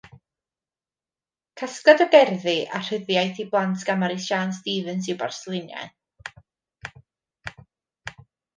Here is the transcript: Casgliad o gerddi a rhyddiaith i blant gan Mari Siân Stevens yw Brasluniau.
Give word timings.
Casgliad 1.61 2.01
o 2.05 2.07
gerddi 2.15 2.55
a 2.79 2.81
rhyddiaith 2.85 3.43
i 3.45 3.45
blant 3.53 3.85
gan 3.91 4.01
Mari 4.05 4.17
Siân 4.25 4.55
Stevens 4.61 5.13
yw 5.13 5.19
Brasluniau. 5.23 5.87